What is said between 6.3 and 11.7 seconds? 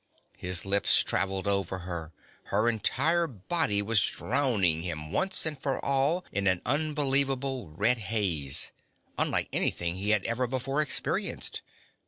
in an unbelievable red haze, unlike anything he had ever before experienced